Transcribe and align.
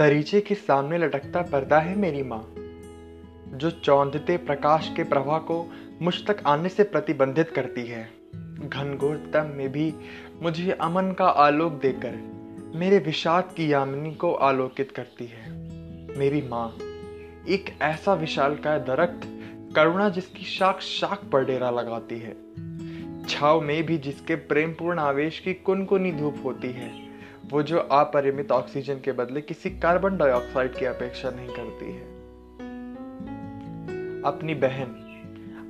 दरीचे 0.00 0.40
के 0.40 0.54
सामने 0.54 0.98
लटकता 0.98 1.42
पर्दा 1.42 1.78
है 1.78 1.98
मेरी 1.98 2.22
माँ, 2.22 2.54
जो 3.58 3.70
चौंधते 3.70 4.36
प्रकाश 4.36 4.92
के 4.96 5.04
प्रवाह 5.04 5.38
को 5.38 5.72
मुझ 6.02 6.26
तक 6.26 6.42
आने 6.46 6.68
से 6.68 6.82
प्रतिबंधित 6.82 7.50
करती 7.50 7.86
है। 7.86 8.10
घनघोर 8.68 9.30
तम 9.34 9.52
में 9.56 9.72
भी 9.72 9.94
मुझे 10.42 10.72
अमन 10.72 11.12
का 11.12 11.26
आलोक 11.26 11.72
देकर 11.72 12.16
मेरे 12.74 12.98
विषाद 12.98 13.54
की 13.56 13.72
यामिनी 13.72 14.14
को 14.14 14.32
आलोकित 14.34 14.90
करती 14.90 15.26
है। 15.26 15.52
मेरी 16.18 16.42
माँ, 16.42 16.76
एक 17.48 17.78
ऐसा 17.82 18.14
विशाल 18.14 18.56
का 18.56 18.78
दरख्त 18.78 19.20
करुणा 19.76 20.08
जिसकी 20.08 20.44
शाख 20.44 20.80
शाख 20.80 21.24
पर 21.24 21.44
डेरा 21.44 21.70
लगाती 21.70 22.18
है। 22.18 22.36
छाव 23.24 23.60
में 23.60 23.86
भी 23.86 23.98
जिसके 23.98 24.34
प्रेमपूर्ण 24.34 24.98
आवेश 24.98 25.38
की 25.38 25.54
कुनकुनी 25.54 26.12
धूप 26.12 26.42
होती 26.44 26.68
है। 26.68 27.09
वो 27.52 27.62
जो 27.62 27.78
अपरिमित 27.78 28.52
ऑक्सीजन 28.52 28.94
के 28.94 29.12
बदले 29.12 29.40
किसी 29.40 29.70
कार्बन 29.70 30.16
डाइऑक्साइड 30.16 30.74
की 30.74 30.84
अपेक्षा 30.84 31.30
नहीं 31.30 31.48
करती 31.48 31.92
है। 31.92 32.02
अपनी 34.22 34.54
बहन 34.54 35.06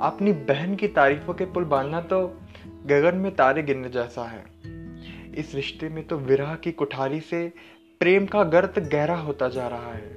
अपनी 0.00 0.32
बहन 0.32 0.76
की 0.76 0.88
तारीफों 0.88 1.34
के 1.34 1.44
पुल 1.44 1.64
बांधना 1.64 2.00
तो 2.00 2.40
गगन 2.86 3.14
में 3.14 3.36
तारे 3.36 3.62
गिरने 3.62 3.88
जैसा 3.88 4.22
है। 4.22 4.44
इस 5.34 5.52
रिश्ते 5.54 5.88
में 5.88 6.06
तो 6.06 6.16
विरह 6.16 6.54
की 6.54 6.72
कुठारी 6.72 7.20
से 7.20 7.52
प्रेम 8.00 8.26
का 8.26 8.44
गर्त 8.44 8.78
गहरा 8.78 9.16
होता 9.16 9.48
जा 9.48 9.68
रहा 9.68 9.92
है। 9.92 10.16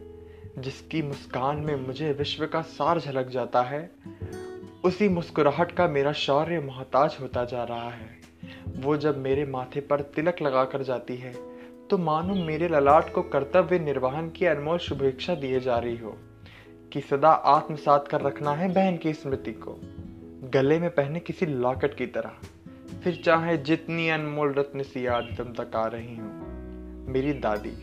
जिसकी 0.58 1.02
मुस्कान 1.02 1.56
में 1.56 1.88
मुझे 1.88 2.12
विश्व 2.12 2.46
का 2.46 2.62
सार 2.62 3.00
झलक 3.00 3.28
जाता 3.28 3.62
है, 3.62 3.92
उसी 4.84 5.10
मुस्कुराहट 5.10 5.72
का 5.72 5.88
मेरा 5.88 6.12
शौर्य 6.12 6.60
मोहताज 6.60 7.18
होता 7.22 7.46
जा 7.46 7.64
रहा 7.64 7.90
है। 7.90 8.24
वो 8.78 8.98
जब 8.98 9.18
मेरे 9.18 9.46
माथे 9.46 9.82
पर 9.82 10.02
तिलक 10.02 10.36
लगा 10.42 10.66
कर 10.66 10.84
जाती 10.84 11.16
है 11.16 11.53
तो 11.90 11.98
मानो 11.98 12.36
मेरे 12.36 12.68
ललाट 12.68 13.14
को 13.14 13.22
कर्तव्य 13.22 13.80
निर्वहन 13.80 14.30
की 14.30 14.46
अनमोल 14.46 14.78
शुभेच्छा 14.78 15.36
दिए 15.36 15.60
जा 15.60 15.78
रही 15.78 15.98
हो 15.98 16.18
कि 16.94 17.02
सदा 17.02 17.30
आत्मसात 17.30 18.08
कर 18.08 18.22
रखना 18.22 18.52
है 18.52 18.74
बहन 18.74 18.98
की 18.98 19.14
स्मृति 19.14 19.52
को। 19.54 19.80
गले 20.50 20.80
में 20.80 20.90
पहने 20.90 21.20
किसी 21.20 21.46
लॉकेट 21.46 21.96
की 21.96 22.06
तरह। 22.06 22.32
फिर 23.04 23.22
चाहे 23.26 23.58
जितनी 23.58 24.10
अनमोल 24.10 24.54
रत्न 24.54 24.84
सी 24.84 25.08
याद 25.08 25.28
तुम 25.38 25.54
तक 25.54 25.76
आ 25.76 25.88
रही 25.88 26.16
हूँ। 26.16 26.44
मेरी 27.10 27.34
दादी। 27.34 27.74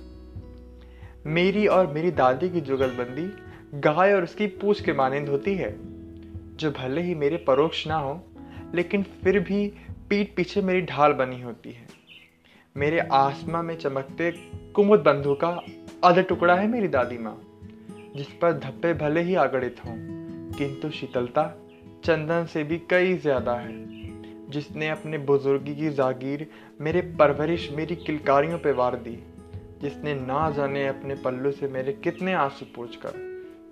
मेरी 1.27 1.67
और 1.67 1.87
मेरी 1.87 2.11
दादी 2.11 2.51
की 2.51 2.61
जुगलबंदी 2.61 3.33
गाय 3.81 4.13
और 4.13 4.23
उसकी 4.23 4.47
पूछ 4.47 4.81
के 4.81 4.93
मानंद 4.93 5.29
होती 5.29 5.55
है। 5.55 5.77
जो 6.57 6.71
भले 6.71 7.01
ही 7.01 7.15
मेरे 7.15 7.37
परोक्ष 7.37 7.87
ना 7.87 7.97
हो, 7.97 8.25
लेकिन 8.75 9.03
फिर 9.03 9.41
भी 9.41 9.73
पीठ 10.09 10.35
पीछे 10.37 10.63
मेरी 10.63 10.83
ढाल 10.83 11.13
बनी 11.13 11.41
होती 11.41 11.73
है। 11.73 12.00
मेरे 12.81 12.99
आसमा 13.13 13.61
में 13.63 13.77
चमकते 13.79 14.31
कुमुद 14.75 15.01
बंधु 15.01 15.35
का 15.35 15.49
आधा 16.05 16.23
टुकड़ा 16.23 16.55
है 16.55 16.67
मेरी 16.69 16.89
दादी 16.89 17.19
माँ, 17.19 17.37
जिस 18.17 18.27
पर 18.43 18.53
धब्बे 18.53 18.93
भले 18.95 19.21
ही 19.21 19.35
आगड़ित 19.35 19.77
हों, 19.87 19.95
किंतु 20.53 20.91
शीतलता 20.91 21.45
चंदन 22.05 22.47
से 22.47 22.65
भी 22.65 22.79
कई 22.91 23.15
ज़्यादा 23.17 23.55
है। 23.55 24.49
जिसने 24.51 24.89
अपने 24.89 25.19
बुजुर्गी 25.19 25.75
की 25.75 25.91
जागीर 25.91 26.47
मेरे 26.81 27.01
परवरिश 27.19 27.71
मेरी 27.73 27.97
किलकारियों 27.97 28.59
पे 28.59 28.73
वार 28.73 28.97
दी, 28.97 29.19
जिसने 29.83 30.15
ना 30.15 30.51
जाने 30.51 30.87
अपने 30.89 31.15
पल्लू 31.15 31.53
से 31.53 31.69
मेरे 31.69 31.93
कितने 31.93 32.33
आँसू 32.33 32.67
पूछ 32.77 32.97
कर 32.97 33.23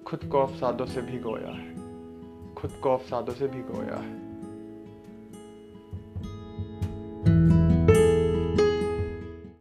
खुद 0.06 0.28
को 0.32 0.42
अफसादों 0.42 0.86
से 0.86 1.02
भिगोया 1.02 1.56
है। 1.56 1.74
खुद 2.54 2.80
को 2.82 2.96
अफसादों 2.96 3.34
से 3.34 3.48
भिगोया 3.48 3.96
है। 3.96 4.26